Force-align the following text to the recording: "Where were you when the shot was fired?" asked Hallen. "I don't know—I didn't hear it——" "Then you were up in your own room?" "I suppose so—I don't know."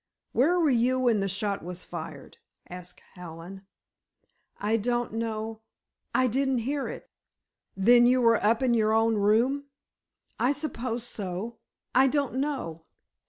"Where 0.31 0.59
were 0.59 0.71
you 0.71 0.97
when 1.01 1.19
the 1.19 1.27
shot 1.27 1.61
was 1.63 1.83
fired?" 1.83 2.37
asked 2.67 3.03
Hallen. 3.13 3.67
"I 4.59 4.75
don't 4.75 5.13
know—I 5.13 6.25
didn't 6.25 6.57
hear 6.65 6.87
it——" 6.87 7.07
"Then 7.77 8.07
you 8.07 8.19
were 8.19 8.43
up 8.43 8.63
in 8.63 8.73
your 8.73 8.93
own 8.93 9.13
room?" 9.17 9.65
"I 10.39 10.53
suppose 10.53 11.03
so—I 11.03 12.07
don't 12.07 12.33
know." 12.37 12.85